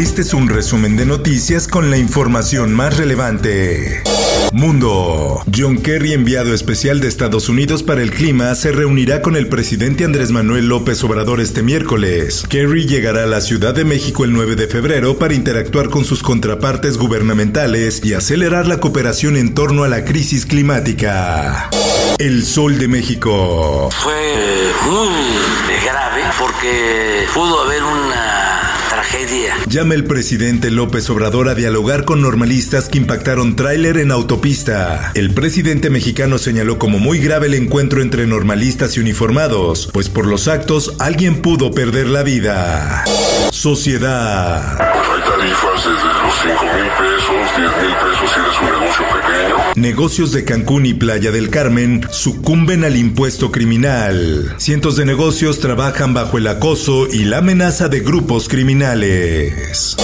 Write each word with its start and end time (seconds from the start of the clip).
Este 0.00 0.22
es 0.22 0.32
un 0.32 0.48
resumen 0.48 0.96
de 0.96 1.04
noticias 1.04 1.68
con 1.68 1.90
la 1.90 1.98
información 1.98 2.72
más 2.72 2.96
relevante. 2.96 4.02
Mundo. 4.50 5.42
John 5.54 5.76
Kerry, 5.76 6.14
enviado 6.14 6.54
especial 6.54 7.00
de 7.00 7.08
Estados 7.08 7.50
Unidos 7.50 7.82
para 7.82 8.00
el 8.00 8.10
clima, 8.10 8.54
se 8.54 8.72
reunirá 8.72 9.20
con 9.20 9.36
el 9.36 9.48
presidente 9.48 10.06
Andrés 10.06 10.30
Manuel 10.30 10.68
López 10.68 11.04
Obrador 11.04 11.38
este 11.38 11.62
miércoles. 11.62 12.46
Kerry 12.48 12.86
llegará 12.86 13.24
a 13.24 13.26
la 13.26 13.42
Ciudad 13.42 13.74
de 13.74 13.84
México 13.84 14.24
el 14.24 14.32
9 14.32 14.56
de 14.56 14.68
febrero 14.68 15.18
para 15.18 15.34
interactuar 15.34 15.90
con 15.90 16.06
sus 16.06 16.22
contrapartes 16.22 16.96
gubernamentales 16.96 18.02
y 18.02 18.14
acelerar 18.14 18.66
la 18.66 18.80
cooperación 18.80 19.36
en 19.36 19.52
torno 19.52 19.84
a 19.84 19.88
la 19.88 20.06
crisis 20.06 20.46
climática. 20.46 21.68
El 22.16 22.46
Sol 22.46 22.78
de 22.78 22.88
México. 22.88 23.90
Fue 23.92 24.72
muy 24.86 25.84
grave 25.84 26.22
porque 26.38 27.26
pudo 27.34 27.64
haber 27.64 27.82
una 27.82 28.49
tragedia. 29.10 29.54
Llama 29.66 29.94
el 29.94 30.04
presidente 30.04 30.70
López 30.70 31.08
Obrador 31.10 31.48
a 31.48 31.54
dialogar 31.54 32.04
con 32.04 32.22
normalistas 32.22 32.88
que 32.88 32.98
impactaron 32.98 33.56
tráiler 33.56 33.98
en 33.98 34.10
autopista. 34.12 35.12
El 35.14 35.32
presidente 35.34 35.90
mexicano 35.90 36.38
señaló 36.38 36.78
como 36.78 36.98
muy 36.98 37.18
grave 37.18 37.46
el 37.46 37.54
encuentro 37.54 38.02
entre 38.02 38.26
normalistas 38.26 38.96
y 38.96 39.00
uniformados, 39.00 39.88
pues 39.92 40.08
por 40.08 40.26
los 40.26 40.48
actos 40.48 40.94
alguien 40.98 41.42
pudo 41.42 41.72
perder 41.72 42.06
la 42.06 42.22
vida. 42.22 43.04
Sociedad. 43.50 44.78
Desde 45.84 46.08
los 46.22 46.34
5 46.42 46.64
mil 46.74 46.90
pesos, 46.98 47.56
10 47.56 47.70
mil 47.82 47.94
pesos 47.96 48.30
si 48.34 48.40
eres 48.40 48.60
un 48.60 48.66
negocio 48.66 49.04
pequeño. 49.08 49.56
Negocios 49.76 50.32
de 50.32 50.44
Cancún 50.44 50.84
y 50.84 50.94
Playa 50.94 51.30
del 51.30 51.48
Carmen 51.48 52.06
sucumben 52.10 52.84
al 52.84 52.96
impuesto 52.96 53.50
criminal. 53.50 54.54
Cientos 54.58 54.96
de 54.96 55.06
negocios 55.06 55.60
trabajan 55.60 56.12
bajo 56.12 56.38
el 56.38 56.46
acoso 56.48 57.06
y 57.06 57.24
la 57.24 57.38
amenaza 57.38 57.88
de 57.88 58.00
grupos 58.00 58.48
criminales. 58.48 59.96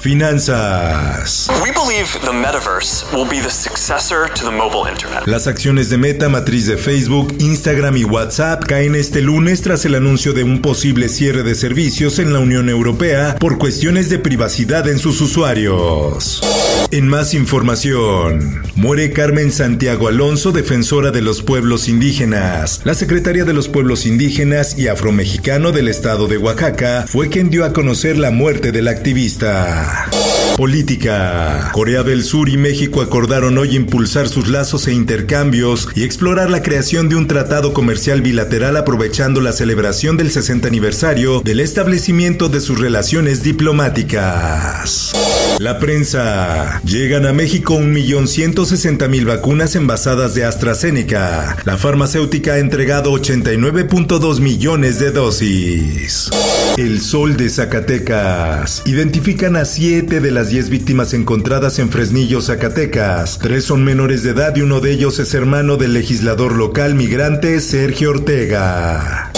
Finanzas. 0.00 1.48
We 1.62 1.72
believe 1.72 2.08
the 2.24 2.32
metaverse 2.32 3.04
will 3.12 3.26
be 3.26 3.40
the 3.40 3.50
successor 3.50 4.28
to 4.34 4.44
the 4.44 4.50
mobile 4.50 4.88
internet. 4.88 5.22
Las 5.26 5.46
acciones 5.46 5.88
de 5.88 5.96
Meta, 5.96 6.28
matriz 6.28 6.66
de 6.66 6.76
Facebook, 6.76 7.34
Instagram 7.38 7.96
y 7.96 8.04
WhatsApp 8.04 8.64
caen 8.64 8.94
este 8.94 9.22
lunes 9.22 9.62
tras 9.62 9.84
el 9.86 9.94
anuncio 9.94 10.34
de 10.34 10.44
un 10.44 10.60
posible 10.60 11.08
cierre 11.08 11.42
de 11.42 11.54
servicios 11.54 12.18
en 12.18 12.34
la 12.34 12.38
Unión 12.38 12.68
Europea 12.68 13.36
por 13.40 13.58
cuestiones 13.58 14.10
de 14.10 14.18
privacidad 14.18 14.86
en 14.88 14.98
sus 14.98 15.22
usuarios. 15.24 16.73
En 16.94 17.08
más 17.08 17.34
información, 17.34 18.62
muere 18.76 19.10
Carmen 19.10 19.50
Santiago 19.50 20.06
Alonso, 20.06 20.52
defensora 20.52 21.10
de 21.10 21.22
los 21.22 21.42
pueblos 21.42 21.88
indígenas. 21.88 22.82
La 22.84 22.94
secretaria 22.94 23.44
de 23.44 23.52
los 23.52 23.68
pueblos 23.68 24.06
indígenas 24.06 24.78
y 24.78 24.86
afromexicano 24.86 25.72
del 25.72 25.88
estado 25.88 26.28
de 26.28 26.38
Oaxaca 26.38 27.04
fue 27.08 27.30
quien 27.30 27.50
dio 27.50 27.64
a 27.64 27.72
conocer 27.72 28.16
la 28.16 28.30
muerte 28.30 28.70
del 28.70 28.86
activista. 28.86 30.08
Política. 30.56 31.70
Corea 31.72 32.04
del 32.04 32.22
Sur 32.22 32.48
y 32.48 32.56
México 32.56 33.02
acordaron 33.02 33.58
hoy 33.58 33.74
impulsar 33.74 34.28
sus 34.28 34.46
lazos 34.46 34.86
e 34.86 34.92
intercambios 34.92 35.88
y 35.96 36.04
explorar 36.04 36.48
la 36.48 36.62
creación 36.62 37.08
de 37.08 37.16
un 37.16 37.26
tratado 37.26 37.72
comercial 37.72 38.22
bilateral 38.22 38.76
aprovechando 38.76 39.40
la 39.40 39.50
celebración 39.50 40.16
del 40.16 40.30
60 40.30 40.68
aniversario 40.68 41.40
del 41.40 41.58
establecimiento 41.58 42.48
de 42.48 42.60
sus 42.60 42.78
relaciones 42.78 43.42
diplomáticas. 43.42 45.12
La 45.58 45.78
prensa. 45.78 46.80
Llegan 46.84 47.26
a 47.26 47.32
México 47.32 47.78
1.160.000 47.78 49.24
vacunas 49.24 49.76
envasadas 49.76 50.34
de 50.34 50.44
AstraZeneca. 50.44 51.56
La 51.64 51.78
farmacéutica 51.78 52.54
ha 52.54 52.58
entregado 52.58 53.12
89.2 53.12 54.40
millones 54.40 54.98
de 54.98 55.12
dosis. 55.12 56.30
El 56.76 57.00
Sol 57.00 57.36
de 57.36 57.48
Zacatecas. 57.50 58.82
Identifican 58.84 59.54
a 59.54 59.64
7 59.64 60.20
de 60.20 60.30
las 60.32 60.48
10 60.48 60.70
víctimas 60.70 61.14
encontradas 61.14 61.78
en 61.78 61.88
Fresnillo, 61.88 62.42
Zacatecas. 62.42 63.38
Tres 63.38 63.64
son 63.64 63.84
menores 63.84 64.24
de 64.24 64.30
edad 64.30 64.56
y 64.56 64.62
uno 64.62 64.80
de 64.80 64.90
ellos 64.90 65.20
es 65.20 65.34
hermano 65.34 65.76
del 65.76 65.94
legislador 65.94 66.56
local 66.56 66.96
migrante 66.96 67.60
Sergio 67.60 68.10
Ortega. 68.10 69.30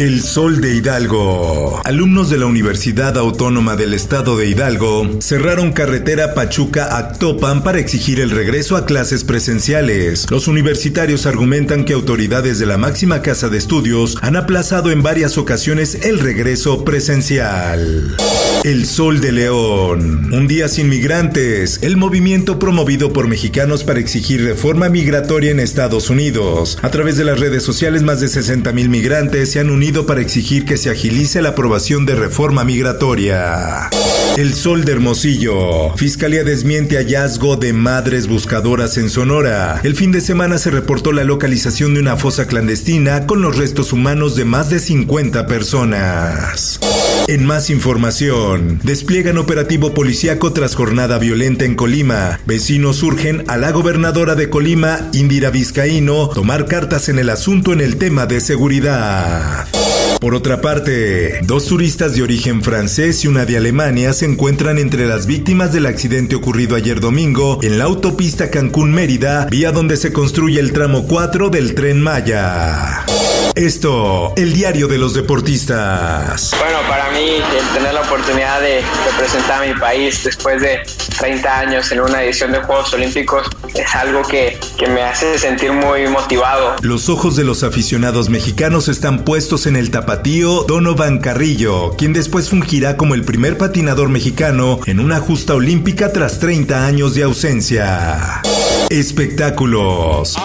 El 0.00 0.22
Sol 0.22 0.62
de 0.62 0.76
Hidalgo. 0.76 1.82
Alumnos 1.84 2.30
de 2.30 2.38
la 2.38 2.46
Universidad 2.46 3.18
Autónoma 3.18 3.76
del 3.76 3.92
Estado 3.92 4.34
de 4.38 4.48
Hidalgo 4.48 5.20
cerraron 5.20 5.59
carretera 5.68 6.34
Pachuca-Actopan 6.34 7.62
para 7.62 7.78
exigir 7.78 8.18
el 8.20 8.30
regreso 8.30 8.76
a 8.76 8.86
clases 8.86 9.22
presenciales. 9.24 10.26
Los 10.30 10.48
universitarios 10.48 11.26
argumentan 11.26 11.84
que 11.84 11.92
autoridades 11.92 12.58
de 12.58 12.64
la 12.64 12.78
máxima 12.78 13.20
casa 13.20 13.50
de 13.50 13.58
estudios 13.58 14.16
han 14.22 14.36
aplazado 14.36 14.90
en 14.90 15.02
varias 15.02 15.36
ocasiones 15.36 16.06
el 16.06 16.18
regreso 16.18 16.84
presencial. 16.84 18.16
El 18.64 18.86
Sol 18.86 19.20
de 19.20 19.32
León. 19.32 20.32
Un 20.32 20.48
día 20.48 20.68
sin 20.68 20.88
migrantes. 20.88 21.78
El 21.82 21.96
movimiento 21.96 22.58
promovido 22.58 23.12
por 23.12 23.28
mexicanos 23.28 23.84
para 23.84 24.00
exigir 24.00 24.42
reforma 24.42 24.88
migratoria 24.88 25.50
en 25.50 25.60
Estados 25.60 26.10
Unidos. 26.10 26.78
A 26.82 26.90
través 26.90 27.16
de 27.16 27.24
las 27.24 27.38
redes 27.38 27.62
sociales, 27.62 28.02
más 28.02 28.20
de 28.20 28.28
60 28.28 28.72
mil 28.72 28.88
migrantes 28.88 29.52
se 29.52 29.60
han 29.60 29.68
unido 29.70 30.06
para 30.06 30.22
exigir 30.22 30.64
que 30.64 30.78
se 30.78 30.90
agilice 30.90 31.42
la 31.42 31.50
aprobación 31.50 32.06
de 32.06 32.14
reforma 32.14 32.64
migratoria. 32.64 33.90
El 34.36 34.54
Sol 34.54 34.84
de 34.84 34.92
Hermosillo. 34.92 35.94
Fiscalía 35.96 36.44
desmiente 36.44 36.96
hallazgo 36.96 37.56
de 37.56 37.72
madres 37.72 38.28
buscadoras 38.28 38.96
en 38.96 39.10
Sonora. 39.10 39.80
El 39.82 39.96
fin 39.96 40.12
de 40.12 40.20
semana 40.20 40.56
se 40.58 40.70
reportó 40.70 41.12
la 41.12 41.24
localización 41.24 41.94
de 41.94 42.00
una 42.00 42.16
fosa 42.16 42.46
clandestina 42.46 43.26
con 43.26 43.42
los 43.42 43.56
restos 43.58 43.92
humanos 43.92 44.36
de 44.36 44.44
más 44.44 44.70
de 44.70 44.78
50 44.78 45.46
personas. 45.46 46.78
En 47.26 47.44
más 47.44 47.70
información, 47.70 48.80
despliegan 48.84 49.36
operativo 49.36 49.94
policíaco 49.94 50.52
tras 50.52 50.74
jornada 50.74 51.18
violenta 51.18 51.64
en 51.64 51.74
Colima. 51.74 52.40
Vecinos 52.46 53.02
urgen 53.02 53.44
a 53.48 53.56
la 53.56 53.72
gobernadora 53.72 54.36
de 54.36 54.48
Colima, 54.48 55.10
Indira 55.12 55.50
Vizcaíno, 55.50 56.28
tomar 56.28 56.66
cartas 56.66 57.08
en 57.08 57.18
el 57.18 57.30
asunto 57.30 57.72
en 57.72 57.80
el 57.80 57.96
tema 57.96 58.26
de 58.26 58.40
seguridad. 58.40 59.66
Por 60.20 60.34
otra 60.34 60.60
parte, 60.60 61.40
dos 61.44 61.64
turistas 61.64 62.14
de 62.14 62.22
origen 62.22 62.62
francés 62.62 63.24
y 63.24 63.28
una 63.28 63.46
de 63.46 63.56
Alemania 63.56 64.12
se 64.12 64.26
encuentran 64.26 64.76
entre 64.76 65.06
las 65.06 65.24
víctimas 65.24 65.72
del 65.72 65.86
accidente 65.86 66.36
ocurrido 66.36 66.76
ayer 66.76 67.00
domingo 67.00 67.58
en 67.62 67.78
la 67.78 67.84
autopista 67.84 68.50
Cancún-Mérida, 68.50 69.46
vía 69.46 69.72
donde 69.72 69.96
se 69.96 70.12
construye 70.12 70.60
el 70.60 70.74
tramo 70.74 71.06
4 71.06 71.48
del 71.48 71.74
tren 71.74 72.02
Maya. 72.02 73.06
Esto, 73.54 74.34
el 74.36 74.52
diario 74.52 74.88
de 74.88 74.98
los 74.98 75.14
deportistas. 75.14 76.50
Bueno, 76.58 76.78
para 76.86 77.10
mí 77.12 77.36
el 77.36 77.74
tener 77.74 77.94
la 77.94 78.02
oportunidad 78.02 78.60
de 78.60 78.82
representar 79.10 79.62
a 79.62 79.66
mi 79.66 79.74
país 79.80 80.22
después 80.22 80.60
de 80.60 80.80
30 81.20 81.58
años 81.58 81.92
en 81.92 82.00
una 82.00 82.22
edición 82.22 82.50
de 82.50 82.60
Juegos 82.60 82.94
Olímpicos 82.94 83.46
es 83.74 83.94
algo 83.94 84.22
que, 84.22 84.58
que 84.78 84.86
me 84.86 85.02
hace 85.02 85.38
sentir 85.38 85.70
muy 85.70 86.08
motivado. 86.08 86.76
Los 86.80 87.10
ojos 87.10 87.36
de 87.36 87.44
los 87.44 87.62
aficionados 87.62 88.30
mexicanos 88.30 88.88
están 88.88 89.24
puestos 89.24 89.66
en 89.66 89.76
el 89.76 89.90
tapatío 89.90 90.62
Donovan 90.62 91.18
Carrillo, 91.18 91.94
quien 91.98 92.14
después 92.14 92.48
fungirá 92.48 92.96
como 92.96 93.14
el 93.14 93.22
primer 93.22 93.58
patinador 93.58 94.08
mexicano 94.08 94.80
en 94.86 94.98
una 94.98 95.20
justa 95.20 95.54
olímpica 95.54 96.10
tras 96.10 96.38
30 96.38 96.86
años 96.86 97.14
de 97.14 97.24
ausencia. 97.24 98.40
Espectáculos. 98.88 100.36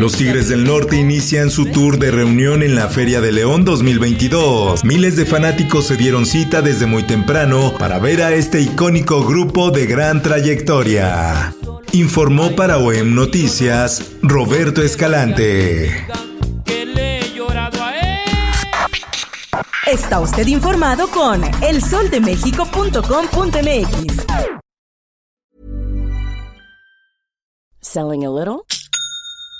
Los 0.00 0.14
Tigres 0.14 0.48
del 0.48 0.64
Norte 0.64 0.96
inician 0.96 1.50
su 1.50 1.66
tour 1.66 1.98
de 1.98 2.10
reunión 2.10 2.62
en 2.62 2.74
la 2.74 2.88
Feria 2.88 3.20
de 3.20 3.32
León 3.32 3.66
2022. 3.66 4.82
Miles 4.82 5.14
de 5.14 5.26
fanáticos 5.26 5.88
se 5.88 5.98
dieron 5.98 6.24
cita 6.24 6.62
desde 6.62 6.86
muy 6.86 7.02
temprano 7.02 7.74
para 7.78 7.98
ver 7.98 8.22
a 8.22 8.32
este 8.32 8.62
icónico 8.62 9.26
grupo 9.26 9.70
de 9.70 9.84
gran 9.84 10.22
trayectoria. 10.22 11.54
Informó 11.92 12.56
para 12.56 12.78
OEM 12.78 13.14
Noticias 13.14 14.12
Roberto 14.22 14.82
Escalante. 14.82 16.06
Está 19.86 20.20
usted 20.20 20.46
informado 20.46 21.08
con 21.08 21.42
elsoldemexico.com.mx. 21.62 24.26
Selling 27.82 28.24
a 28.24 28.30
little 28.30 28.64